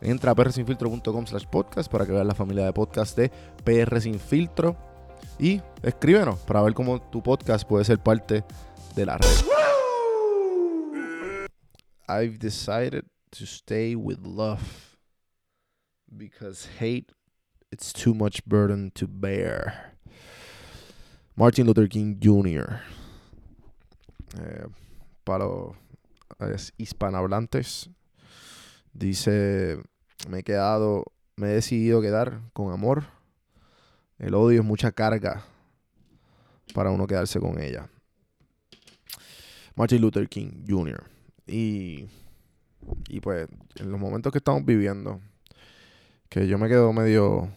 [0.00, 3.30] Entra a prsinfiltro.com slash podcast para que veas la familia de podcast de
[3.64, 4.76] PR Sin Filtro.
[5.38, 8.44] Y escríbenos para ver cómo tu podcast puede ser parte
[8.94, 9.28] de la red.
[12.08, 14.60] I've decided to stay with love
[16.08, 17.12] because hate
[17.72, 19.94] it's too much burden to bear.
[21.34, 22.80] Martin Luther King Jr.
[24.38, 24.66] Eh,
[25.24, 25.46] para
[26.38, 27.90] los hispanohablantes,
[28.94, 29.78] dice,
[30.28, 31.04] me he quedado,
[31.36, 33.04] me he decidido quedar con amor.
[34.18, 35.44] El odio es mucha carga
[36.72, 37.88] para uno quedarse con ella.
[39.74, 41.02] Martin Luther King Jr.
[41.46, 42.08] Y,
[43.08, 45.20] y pues en los momentos que estamos viviendo,
[46.28, 47.50] que yo me quedo medio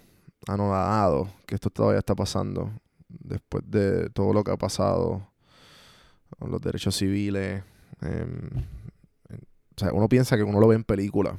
[0.47, 2.71] anodado que esto todavía está pasando,
[3.07, 5.31] después de todo lo que ha pasado
[6.39, 7.63] los derechos civiles.
[8.01, 8.49] Em,
[9.77, 11.37] o sea, uno piensa que uno lo ve en película.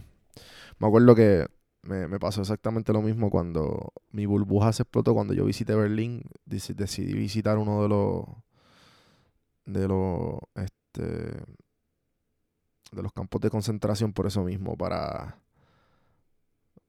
[0.79, 1.47] Me acuerdo que
[1.83, 6.23] me, pasó exactamente lo mismo cuando mi burbuja se explotó cuando yo visité Berlín.
[6.45, 8.25] Decidí visitar uno de los
[9.65, 11.03] de los este
[12.91, 15.39] de los campos de concentración por eso mismo para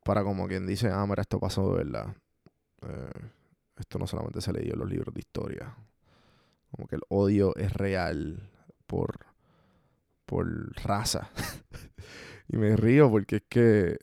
[0.06, 2.16] para como quien dice ah mira esto pasó de verdad
[2.84, 3.30] eh,
[3.78, 5.76] esto no solamente se leyó en los libros de historia
[6.72, 8.50] como que el odio es real
[8.88, 9.29] por,
[10.30, 10.48] por
[10.84, 11.32] raza.
[12.48, 13.98] y me río porque es que,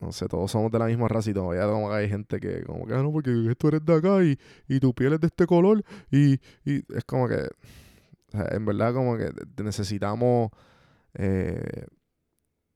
[0.00, 2.86] no sé, todos somos de la misma raza y todavía como hay gente que, como
[2.86, 5.46] que, ah, no, porque tú eres de acá y, y tu piel es de este
[5.46, 5.84] color.
[6.10, 7.48] Y, y es como que,
[8.32, 9.30] en verdad, como que
[9.62, 10.50] necesitamos.
[11.14, 11.86] Eh,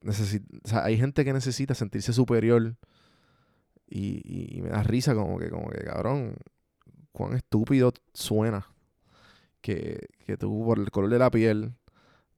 [0.07, 2.77] o sea, hay gente que necesita sentirse superior
[3.89, 6.37] y, y, y, me da risa como que, como que, cabrón,
[7.11, 8.69] cuán estúpido suena
[9.61, 11.75] que, que tú por el color de la piel,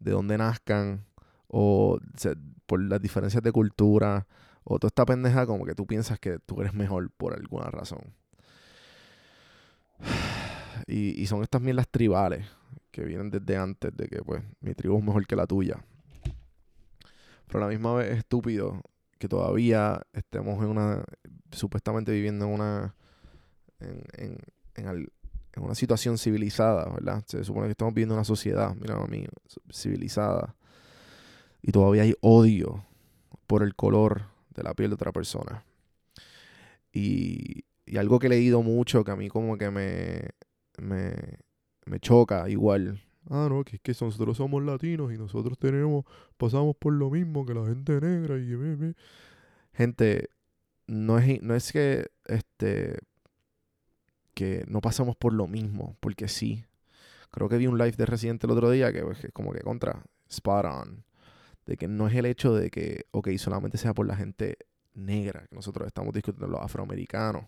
[0.00, 1.04] de dónde nazcan,
[1.46, 1.98] o
[2.66, 4.26] por las diferencias de cultura,
[4.64, 8.14] o toda esta pendeja como que tú piensas que tú eres mejor por alguna razón.
[10.86, 12.46] Y, y son estas mierdas tribales
[12.90, 15.84] que vienen desde antes de que pues mi tribu es mejor que la tuya.
[17.46, 18.80] Pero a la misma vez es estúpido
[19.18, 21.04] que todavía estemos en una,
[21.52, 22.94] supuestamente viviendo en una,
[23.80, 24.38] en,
[24.74, 25.10] en,
[25.60, 27.22] una situación civilizada, ¿verdad?
[27.26, 29.26] Se supone que estamos viviendo una sociedad, mira a mí,
[29.72, 30.56] civilizada.
[31.62, 32.84] Y todavía hay odio
[33.46, 34.22] por el color
[34.54, 35.64] de la piel de otra persona.
[36.92, 40.30] Y, y algo que he leído mucho que a mí como que me,
[40.78, 41.14] me,
[41.84, 43.02] me choca igual.
[43.28, 46.04] Ah, no, que es que nosotros somos latinos y nosotros tenemos,
[46.36, 48.94] pasamos por lo mismo que la gente negra y...
[49.72, 50.30] Gente,
[50.86, 52.98] no es, no es que este
[54.40, 56.64] que no pasamos por lo mismo, porque sí.
[57.30, 60.02] Creo que vi un live de Residente el otro día que es como que contra,
[60.30, 61.04] spot on.
[61.66, 64.56] De que no es el hecho de que, ok, solamente sea por la gente
[64.94, 67.44] negra, que nosotros estamos discutiendo los afroamericanos.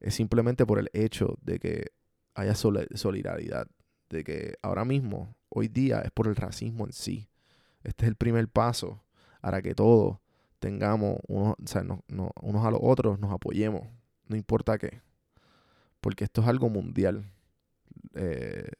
[0.00, 1.92] Es simplemente por el hecho de que
[2.34, 3.66] haya solidaridad.
[4.08, 7.28] De que ahora mismo, hoy día, es por el racismo en sí.
[7.84, 9.04] este es el primer paso
[9.42, 10.20] para que todos
[10.58, 13.86] tengamos unos, o sea, no, no, unos a los otros, nos apoyemos,
[14.26, 15.02] no importa qué.
[16.00, 17.24] Porque esto es algo mundial.
[18.14, 18.70] Eh,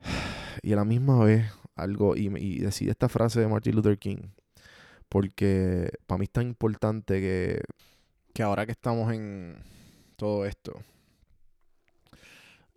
[0.62, 4.30] y a la misma vez, algo, y, y esta frase de Martin Luther King,
[5.08, 7.62] porque para mí es tan importante que,
[8.32, 9.56] que ahora que estamos en
[10.16, 10.80] todo esto,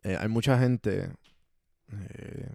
[0.03, 1.11] eh, hay mucha gente
[1.91, 2.49] eh,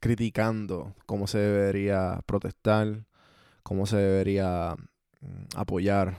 [0.00, 3.04] criticando cómo se debería protestar,
[3.62, 4.76] cómo se debería
[5.20, 6.18] mm, apoyar.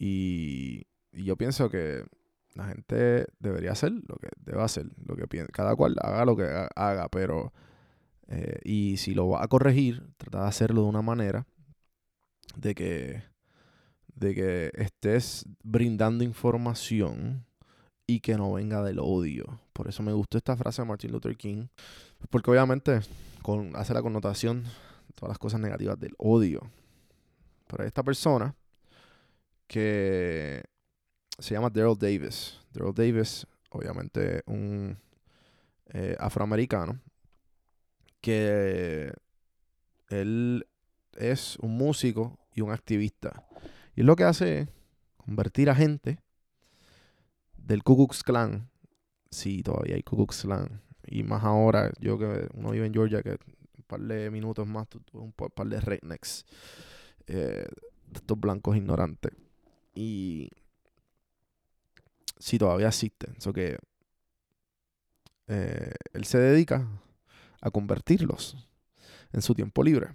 [0.00, 2.04] Y, yo pienso que
[2.54, 5.52] la gente debería hacer lo que debe hacer, lo que piensa.
[5.52, 6.44] Cada cual haga lo que
[6.74, 7.52] haga, pero...
[8.28, 11.46] Eh, y si lo va a corregir, trata de hacerlo de una manera
[12.56, 13.24] de que,
[14.14, 17.44] de que estés brindando información
[18.06, 19.60] y que no venga del odio.
[19.72, 21.66] Por eso me gustó esta frase de Martin Luther King.
[22.30, 23.00] Porque obviamente
[23.42, 24.64] con, hace la connotación
[25.16, 26.70] todas las cosas negativas del odio.
[27.66, 28.54] Pero esta persona
[29.70, 30.64] que
[31.38, 32.58] se llama Daryl Davis.
[32.72, 34.98] Daryl Davis, obviamente un
[35.86, 37.00] eh, afroamericano,
[38.20, 39.12] que
[40.08, 40.66] él
[41.16, 43.46] es un músico y un activista.
[43.94, 44.68] Y lo que hace es
[45.16, 46.18] convertir a gente
[47.56, 48.68] del Ku Klux Klan,
[49.30, 53.22] sí, todavía hay Ku Klux Klan, y más ahora, yo que uno vive en Georgia,
[53.22, 53.38] que
[53.78, 56.44] un par de minutos más, un par de rednecks,
[57.28, 57.68] eh,
[58.12, 59.32] estos blancos ignorantes.
[59.94, 60.50] Y
[62.38, 63.34] sí, todavía existen.
[63.36, 63.78] Eso que
[65.48, 66.86] eh, él se dedica
[67.60, 68.68] a convertirlos
[69.32, 70.08] en su tiempo libre.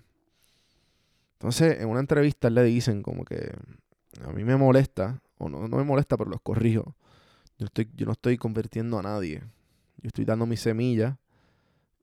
[1.34, 3.54] Entonces, en una entrevista le dicen como que
[4.24, 6.96] a mí me molesta, o no, no me molesta, pero los corrijo.
[7.58, 9.42] Yo, estoy, yo no estoy convirtiendo a nadie.
[9.98, 11.18] Yo estoy dando mi semilla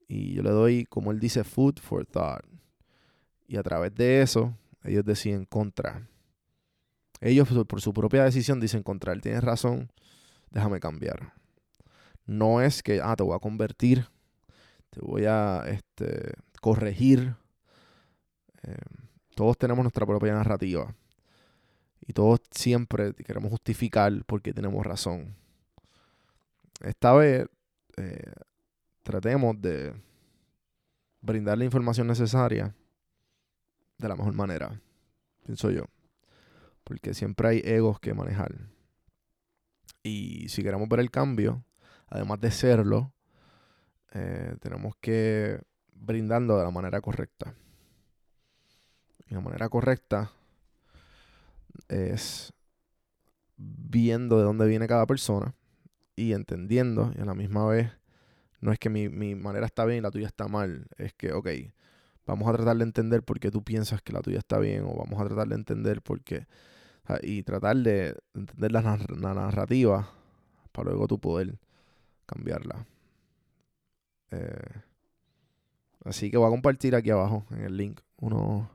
[0.09, 2.45] y yo le doy, como él dice, food for thought.
[3.49, 6.07] Y a través de eso, ellos deciden contra.
[7.23, 9.23] Ellos por su propia decisión dicen contra él.
[9.23, 9.93] Tienes razón,
[10.51, 11.33] déjame cambiar.
[12.27, 14.09] No es que, ah, te voy a convertir,
[14.91, 17.37] te voy a este, corregir.
[18.65, 18.75] Eh,
[19.37, 20.93] todos tenemos nuestra propia narrativa.
[22.01, 25.37] Y todos siempre queremos justificar porque tenemos razón.
[26.81, 27.47] Esta vez
[27.99, 28.33] eh,
[29.05, 29.95] tratemos de
[31.21, 32.75] brindar la información necesaria
[33.99, 34.81] de la mejor manera,
[35.45, 35.85] pienso yo.
[36.85, 38.55] Porque siempre hay egos que manejar.
[40.03, 41.65] Y si queremos ver el cambio,
[42.09, 43.13] además de serlo,
[44.13, 45.61] eh, tenemos que
[45.95, 47.55] brindarlo de la manera correcta.
[49.29, 50.33] Y la manera correcta
[51.89, 52.53] es
[53.57, 55.55] viendo de dónde viene cada persona
[56.17, 57.91] y entendiendo, y a la misma vez,
[58.61, 61.33] no es que mi, mi manera está bien y la tuya está mal, es que,
[61.33, 61.49] ok,
[62.33, 64.95] vamos a tratar de entender por qué tú piensas que la tuya está bien, o
[64.95, 66.47] vamos a tratar de entender por qué,
[67.23, 70.09] y tratar de entender la, narrativa
[70.73, 71.59] para luego tú poder
[72.27, 72.87] cambiarla.
[74.31, 74.81] Eh,
[76.05, 78.67] así que voy a compartir aquí abajo en el link unos,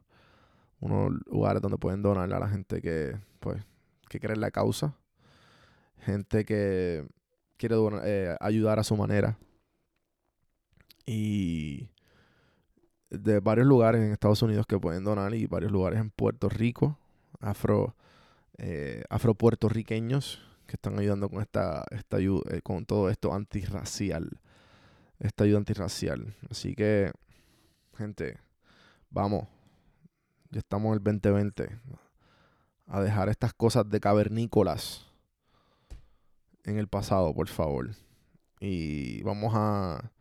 [0.80, 3.64] unos lugares donde pueden donar a la gente que, pues,
[4.08, 4.94] que cree en la causa.
[6.02, 7.08] Gente que
[7.58, 9.40] quiere eh, ayudar a su manera.
[11.08, 11.90] Y
[13.10, 16.98] de varios lugares en Estados Unidos que pueden donar y varios lugares en Puerto Rico,
[17.40, 17.96] afro,
[18.58, 24.40] eh, afro puertorriqueños que están ayudando con esta, esta eh, con todo esto antirracial,
[25.20, 26.36] esta ayuda antirracial.
[26.50, 27.12] Así que,
[27.98, 28.38] gente,
[29.10, 29.48] vamos,
[30.52, 31.80] ya estamos en el 2020
[32.88, 35.06] a dejar estas cosas de cavernícolas
[36.64, 37.92] en el pasado, por favor.
[38.60, 40.12] Y vamos a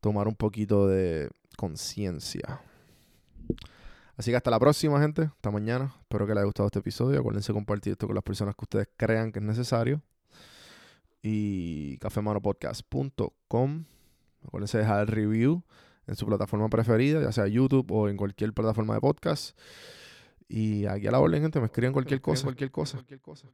[0.00, 2.62] tomar un poquito de conciencia.
[4.16, 5.24] Así que hasta la próxima, gente.
[5.24, 5.94] Hasta mañana.
[6.00, 7.20] Espero que les haya gustado este episodio.
[7.20, 10.00] Acuérdense compartir esto con las personas que ustedes crean que es necesario.
[11.22, 13.84] Y cafemanopodcast.com.
[14.46, 15.62] Acuérdense de dejar el review
[16.06, 19.54] en su plataforma preferida, ya sea YouTube o en cualquier plataforma de podcast.
[20.48, 22.96] Y aquí a la orden, gente, me escriben cualquier cosa, cualquier cosa.
[22.96, 23.48] Cualquier cosa.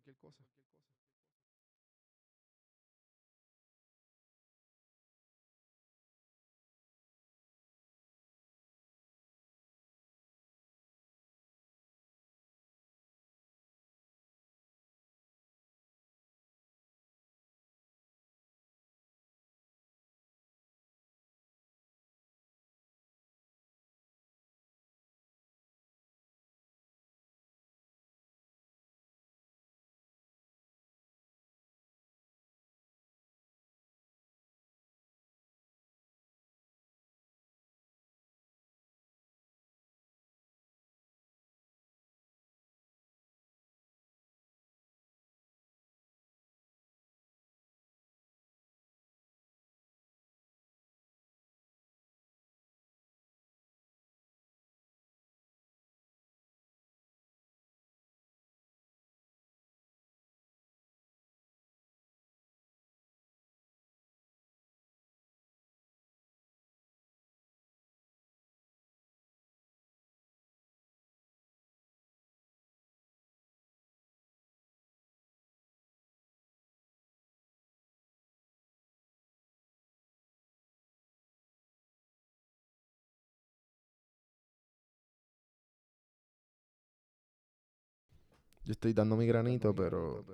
[88.66, 90.24] Yo estoy dando mi granito, pero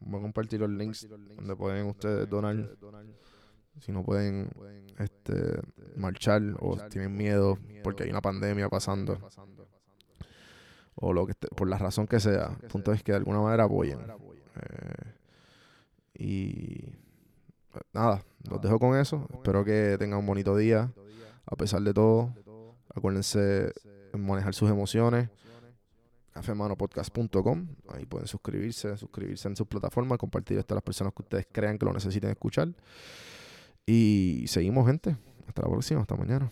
[0.00, 2.70] voy a compartir los links donde pueden ustedes donar.
[3.78, 4.50] Si no pueden
[4.98, 5.60] este,
[5.96, 9.18] marchar o tienen miedo porque hay una pandemia pasando
[10.94, 12.56] o lo que por la razón que sea.
[12.62, 14.00] El punto es que de alguna manera apoyen.
[14.00, 15.14] Eh,
[16.14, 16.94] y
[17.92, 19.26] nada, los dejo con eso.
[19.32, 20.90] Espero que tengan un bonito día.
[21.44, 22.34] A pesar de todo,
[22.94, 23.72] acuérdense
[24.12, 25.28] en manejar sus emociones.
[26.32, 27.68] Cafemanopodcast.com.
[27.88, 31.78] Ahí pueden suscribirse, suscribirse en sus plataformas, compartir esto a las personas que ustedes crean
[31.78, 32.68] que lo necesiten escuchar.
[33.86, 35.16] Y seguimos, gente.
[35.46, 36.50] Hasta la próxima, hasta mañana.